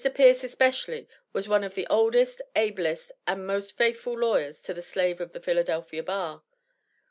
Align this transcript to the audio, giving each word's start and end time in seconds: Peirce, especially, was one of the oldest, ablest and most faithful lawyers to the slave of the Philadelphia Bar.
Peirce, 0.15 0.43
especially, 0.43 1.07
was 1.31 1.47
one 1.47 1.63
of 1.63 1.75
the 1.75 1.85
oldest, 1.85 2.41
ablest 2.55 3.11
and 3.27 3.45
most 3.45 3.77
faithful 3.77 4.17
lawyers 4.17 4.59
to 4.63 4.73
the 4.73 4.81
slave 4.81 5.21
of 5.21 5.31
the 5.31 5.39
Philadelphia 5.39 6.01
Bar. 6.01 6.41